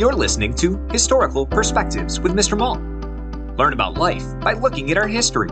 You're 0.00 0.14
listening 0.14 0.54
to 0.54 0.78
Historical 0.90 1.44
Perspectives 1.44 2.20
with 2.20 2.32
Mr. 2.32 2.56
Mull. 2.56 2.76
Learn 3.56 3.74
about 3.74 3.98
life 3.98 4.24
by 4.40 4.54
looking 4.54 4.90
at 4.90 4.96
our 4.96 5.06
history. 5.06 5.50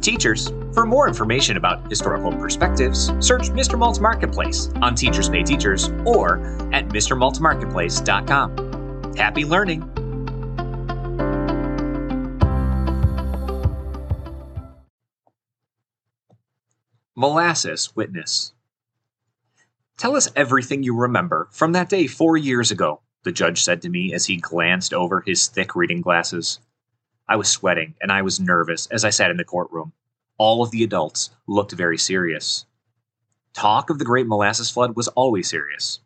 Teachers, 0.00 0.48
for 0.72 0.86
more 0.86 1.06
information 1.06 1.58
about 1.58 1.86
historical 1.90 2.32
perspectives, 2.32 3.08
search 3.20 3.50
Mr. 3.50 3.78
Malt's 3.78 4.00
Marketplace 4.00 4.70
on 4.80 4.94
Teachers 4.94 5.28
Pay 5.28 5.42
Teachers 5.42 5.90
or 6.06 6.38
at 6.72 6.88
MrMaltMarketplace.com. 6.88 9.14
Happy 9.14 9.44
learning! 9.44 9.82
Molasses 17.14 17.94
Witness 17.94 18.54
Tell 19.98 20.16
us 20.16 20.30
everything 20.34 20.82
you 20.82 20.96
remember 20.96 21.48
from 21.50 21.72
that 21.72 21.90
day 21.90 22.06
four 22.06 22.38
years 22.38 22.70
ago, 22.70 23.02
the 23.26 23.32
judge 23.32 23.60
said 23.60 23.82
to 23.82 23.88
me 23.88 24.14
as 24.14 24.24
he 24.26 24.36
glanced 24.36 24.94
over 24.94 25.20
his 25.20 25.48
thick 25.48 25.74
reading 25.74 26.00
glasses. 26.00 26.60
I 27.28 27.34
was 27.34 27.48
sweating 27.48 27.96
and 28.00 28.12
I 28.12 28.22
was 28.22 28.38
nervous 28.38 28.86
as 28.86 29.04
I 29.04 29.10
sat 29.10 29.32
in 29.32 29.36
the 29.36 29.44
courtroom. 29.44 29.92
All 30.38 30.62
of 30.62 30.70
the 30.70 30.84
adults 30.84 31.30
looked 31.48 31.72
very 31.72 31.98
serious. 31.98 32.66
Talk 33.52 33.90
of 33.90 33.98
the 33.98 34.04
Great 34.04 34.28
Molasses 34.28 34.70
Flood 34.70 34.94
was 34.94 35.08
always 35.08 35.50
serious. 35.50 35.98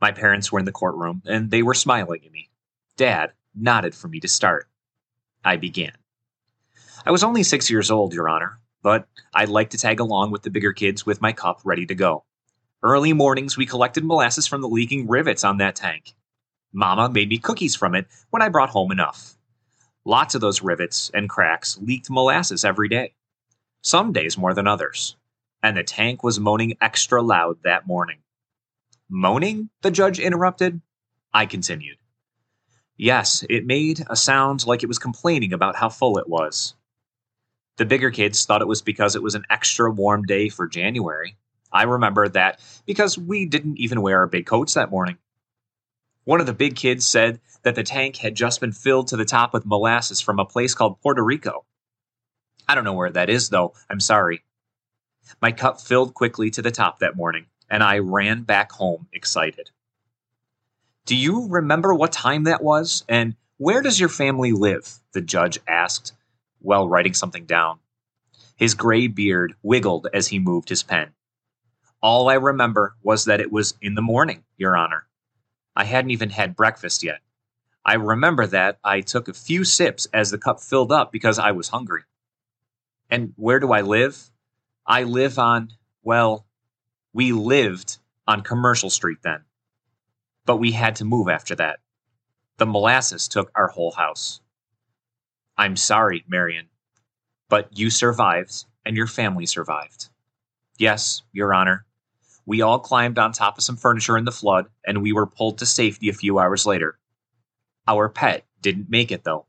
My 0.00 0.10
parents 0.10 0.50
were 0.50 0.58
in 0.58 0.64
the 0.64 0.72
courtroom 0.72 1.20
and 1.26 1.50
they 1.50 1.62
were 1.62 1.74
smiling 1.74 2.22
at 2.24 2.32
me. 2.32 2.48
Dad 2.96 3.34
nodded 3.54 3.94
for 3.94 4.08
me 4.08 4.18
to 4.20 4.28
start. 4.28 4.66
I 5.44 5.56
began. 5.56 5.92
I 7.04 7.10
was 7.10 7.22
only 7.22 7.42
six 7.42 7.68
years 7.68 7.90
old, 7.90 8.14
Your 8.14 8.26
Honor, 8.26 8.58
but 8.82 9.06
I 9.34 9.44
liked 9.44 9.72
to 9.72 9.78
tag 9.78 10.00
along 10.00 10.30
with 10.30 10.44
the 10.44 10.50
bigger 10.50 10.72
kids 10.72 11.04
with 11.04 11.20
my 11.20 11.32
cup 11.32 11.60
ready 11.62 11.84
to 11.84 11.94
go. 11.94 12.24
Early 12.82 13.12
mornings, 13.12 13.58
we 13.58 13.66
collected 13.66 14.02
molasses 14.02 14.46
from 14.46 14.62
the 14.62 14.68
leaking 14.68 15.08
rivets 15.08 15.44
on 15.44 15.58
that 15.58 15.76
tank. 15.76 16.14
Mama 16.74 17.08
made 17.08 17.28
me 17.28 17.38
cookies 17.38 17.76
from 17.76 17.94
it 17.94 18.08
when 18.30 18.42
I 18.42 18.48
brought 18.48 18.70
home 18.70 18.90
enough. 18.90 19.36
Lots 20.04 20.34
of 20.34 20.40
those 20.40 20.60
rivets 20.60 21.10
and 21.14 21.30
cracks 21.30 21.78
leaked 21.80 22.10
molasses 22.10 22.64
every 22.64 22.88
day, 22.88 23.14
some 23.80 24.12
days 24.12 24.36
more 24.36 24.52
than 24.52 24.66
others, 24.66 25.16
and 25.62 25.76
the 25.76 25.84
tank 25.84 26.24
was 26.24 26.40
moaning 26.40 26.76
extra 26.80 27.22
loud 27.22 27.58
that 27.62 27.86
morning. 27.86 28.18
Moaning? 29.08 29.70
The 29.82 29.92
judge 29.92 30.18
interrupted. 30.18 30.80
I 31.32 31.46
continued. 31.46 31.98
Yes, 32.96 33.44
it 33.48 33.66
made 33.66 34.04
a 34.10 34.16
sound 34.16 34.66
like 34.66 34.82
it 34.82 34.88
was 34.88 34.98
complaining 34.98 35.52
about 35.52 35.76
how 35.76 35.88
full 35.88 36.18
it 36.18 36.28
was. 36.28 36.74
The 37.76 37.86
bigger 37.86 38.10
kids 38.10 38.44
thought 38.44 38.62
it 38.62 38.68
was 38.68 38.82
because 38.82 39.14
it 39.14 39.22
was 39.22 39.34
an 39.36 39.46
extra 39.48 39.90
warm 39.90 40.24
day 40.24 40.48
for 40.48 40.66
January. 40.66 41.36
I 41.72 41.84
remember 41.84 42.28
that 42.28 42.60
because 42.84 43.16
we 43.16 43.46
didn't 43.46 43.78
even 43.78 44.02
wear 44.02 44.18
our 44.18 44.26
big 44.26 44.46
coats 44.46 44.74
that 44.74 44.90
morning. 44.90 45.18
One 46.24 46.40
of 46.40 46.46
the 46.46 46.54
big 46.54 46.76
kids 46.76 47.06
said 47.06 47.40
that 47.62 47.74
the 47.74 47.82
tank 47.82 48.16
had 48.16 48.34
just 48.34 48.60
been 48.60 48.72
filled 48.72 49.08
to 49.08 49.16
the 49.16 49.24
top 49.24 49.52
with 49.52 49.66
molasses 49.66 50.20
from 50.20 50.38
a 50.38 50.44
place 50.44 50.74
called 50.74 51.00
Puerto 51.00 51.22
Rico. 51.22 51.64
I 52.66 52.74
don't 52.74 52.84
know 52.84 52.94
where 52.94 53.10
that 53.10 53.28
is, 53.28 53.50
though. 53.50 53.74
I'm 53.90 54.00
sorry. 54.00 54.42
My 55.42 55.52
cup 55.52 55.80
filled 55.80 56.14
quickly 56.14 56.50
to 56.50 56.62
the 56.62 56.70
top 56.70 56.98
that 56.98 57.16
morning, 57.16 57.46
and 57.68 57.82
I 57.82 57.98
ran 57.98 58.42
back 58.42 58.72
home 58.72 59.06
excited. 59.12 59.70
Do 61.06 61.14
you 61.14 61.46
remember 61.48 61.92
what 61.92 62.12
time 62.12 62.44
that 62.44 62.62
was? 62.62 63.04
And 63.08 63.36
where 63.58 63.82
does 63.82 64.00
your 64.00 64.08
family 64.08 64.52
live? 64.52 64.98
The 65.12 65.20
judge 65.20 65.58
asked 65.68 66.14
while 66.60 66.88
writing 66.88 67.12
something 67.12 67.44
down. 67.44 67.80
His 68.56 68.74
gray 68.74 69.08
beard 69.08 69.54
wiggled 69.62 70.08
as 70.14 70.28
he 70.28 70.38
moved 70.38 70.70
his 70.70 70.82
pen. 70.82 71.12
All 72.00 72.30
I 72.30 72.34
remember 72.34 72.94
was 73.02 73.26
that 73.26 73.40
it 73.40 73.52
was 73.52 73.74
in 73.82 73.94
the 73.94 74.02
morning, 74.02 74.44
Your 74.56 74.76
Honor. 74.76 75.06
I 75.76 75.84
hadn't 75.84 76.10
even 76.10 76.30
had 76.30 76.56
breakfast 76.56 77.02
yet. 77.02 77.20
I 77.84 77.94
remember 77.94 78.46
that 78.46 78.78
I 78.82 79.00
took 79.00 79.28
a 79.28 79.34
few 79.34 79.64
sips 79.64 80.06
as 80.12 80.30
the 80.30 80.38
cup 80.38 80.60
filled 80.60 80.92
up 80.92 81.12
because 81.12 81.38
I 81.38 81.52
was 81.52 81.68
hungry. 81.68 82.02
And 83.10 83.34
where 83.36 83.60
do 83.60 83.72
I 83.72 83.82
live? 83.82 84.30
I 84.86 85.02
live 85.02 85.38
on, 85.38 85.70
well, 86.02 86.46
we 87.12 87.32
lived 87.32 87.98
on 88.26 88.42
Commercial 88.42 88.90
Street 88.90 89.18
then. 89.22 89.44
But 90.46 90.56
we 90.56 90.72
had 90.72 90.96
to 90.96 91.04
move 91.04 91.28
after 91.28 91.54
that. 91.56 91.80
The 92.56 92.66
molasses 92.66 93.28
took 93.28 93.50
our 93.54 93.68
whole 93.68 93.92
house. 93.92 94.40
I'm 95.56 95.76
sorry, 95.76 96.24
Marion, 96.28 96.68
but 97.48 97.76
you 97.76 97.90
survived 97.90 98.64
and 98.84 98.96
your 98.96 99.06
family 99.06 99.46
survived. 99.46 100.08
Yes, 100.78 101.22
Your 101.32 101.54
Honor, 101.54 101.86
we 102.46 102.60
all 102.60 102.78
climbed 102.78 103.18
on 103.18 103.32
top 103.32 103.56
of 103.56 103.64
some 103.64 103.76
furniture 103.76 104.18
in 104.18 104.24
the 104.24 104.32
flood, 104.32 104.66
and 104.86 105.02
we 105.02 105.12
were 105.12 105.26
pulled 105.26 105.58
to 105.58 105.66
safety 105.66 106.08
a 106.08 106.14
few 106.14 106.38
hours 106.38 106.66
later. 106.66 106.98
Our 107.88 108.08
pet 108.08 108.46
didn't 108.60 108.90
make 108.90 109.10
it, 109.10 109.24
though. 109.24 109.46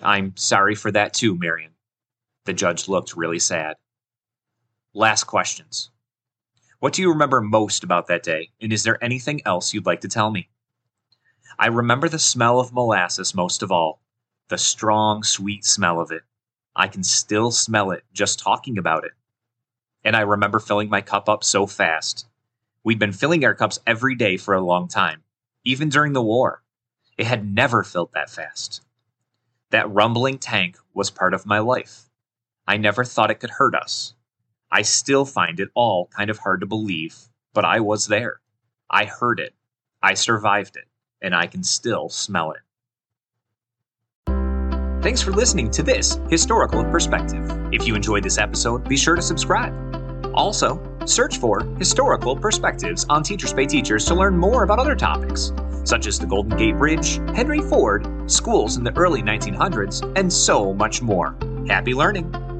I'm 0.00 0.36
sorry 0.36 0.74
for 0.74 0.90
that 0.92 1.12
too, 1.14 1.36
Marion. 1.36 1.72
The 2.44 2.52
judge 2.52 2.88
looked 2.88 3.16
really 3.16 3.38
sad. 3.38 3.76
Last 4.94 5.24
questions. 5.24 5.90
What 6.78 6.92
do 6.92 7.02
you 7.02 7.10
remember 7.10 7.40
most 7.40 7.84
about 7.84 8.06
that 8.08 8.22
day, 8.22 8.50
and 8.60 8.72
is 8.72 8.82
there 8.84 9.02
anything 9.02 9.40
else 9.44 9.72
you'd 9.72 9.86
like 9.86 10.00
to 10.02 10.08
tell 10.08 10.30
me? 10.30 10.48
I 11.58 11.66
remember 11.66 12.08
the 12.08 12.18
smell 12.18 12.58
of 12.58 12.72
molasses 12.72 13.34
most 13.34 13.62
of 13.62 13.70
all, 13.70 14.00
the 14.48 14.58
strong, 14.58 15.22
sweet 15.22 15.64
smell 15.64 16.00
of 16.00 16.10
it. 16.10 16.22
I 16.74 16.88
can 16.88 17.04
still 17.04 17.50
smell 17.50 17.90
it 17.90 18.04
just 18.12 18.38
talking 18.38 18.78
about 18.78 19.04
it 19.04 19.12
and 20.04 20.16
I 20.16 20.20
remember 20.20 20.58
filling 20.58 20.88
my 20.88 21.00
cup 21.00 21.28
up 21.28 21.44
so 21.44 21.66
fast. 21.66 22.26
We'd 22.84 22.98
been 22.98 23.12
filling 23.12 23.44
our 23.44 23.54
cups 23.54 23.78
every 23.86 24.14
day 24.14 24.36
for 24.36 24.54
a 24.54 24.64
long 24.64 24.88
time, 24.88 25.22
even 25.64 25.88
during 25.88 26.12
the 26.12 26.22
war. 26.22 26.62
It 27.16 27.26
had 27.26 27.54
never 27.54 27.82
filled 27.82 28.10
that 28.14 28.30
fast. 28.30 28.82
That 29.70 29.90
rumbling 29.90 30.38
tank 30.38 30.76
was 30.94 31.10
part 31.10 31.34
of 31.34 31.46
my 31.46 31.60
life. 31.60 32.10
I 32.66 32.76
never 32.76 33.04
thought 33.04 33.30
it 33.30 33.40
could 33.40 33.50
hurt 33.50 33.74
us. 33.74 34.14
I 34.70 34.82
still 34.82 35.24
find 35.24 35.60
it 35.60 35.68
all 35.74 36.06
kind 36.06 36.30
of 36.30 36.38
hard 36.38 36.60
to 36.60 36.66
believe, 36.66 37.16
but 37.52 37.64
I 37.64 37.80
was 37.80 38.06
there. 38.06 38.40
I 38.90 39.04
heard 39.04 39.38
it. 39.38 39.54
I 40.02 40.14
survived 40.14 40.76
it, 40.76 40.86
and 41.20 41.34
I 41.34 41.46
can 41.46 41.62
still 41.62 42.08
smell 42.08 42.52
it. 42.52 42.60
Thanks 45.02 45.20
for 45.20 45.32
listening 45.32 45.70
to 45.72 45.82
this 45.82 46.18
Historical 46.30 46.84
Perspective. 46.84 47.50
If 47.72 47.86
you 47.86 47.94
enjoyed 47.94 48.22
this 48.22 48.38
episode, 48.38 48.88
be 48.88 48.96
sure 48.96 49.16
to 49.16 49.22
subscribe. 49.22 49.91
Also, 50.34 50.80
search 51.04 51.38
for 51.38 51.60
Historical 51.78 52.36
Perspectives 52.36 53.06
on 53.08 53.22
Teachers 53.22 53.52
Pay 53.52 53.66
Teachers 53.66 54.04
to 54.06 54.14
learn 54.14 54.36
more 54.36 54.62
about 54.62 54.78
other 54.78 54.94
topics, 54.94 55.52
such 55.84 56.06
as 56.06 56.18
the 56.18 56.26
Golden 56.26 56.56
Gate 56.56 56.76
Bridge, 56.76 57.16
Henry 57.34 57.60
Ford, 57.60 58.06
schools 58.30 58.76
in 58.76 58.84
the 58.84 58.96
early 58.96 59.22
1900s, 59.22 60.10
and 60.16 60.32
so 60.32 60.72
much 60.72 61.02
more. 61.02 61.36
Happy 61.68 61.94
learning! 61.94 62.51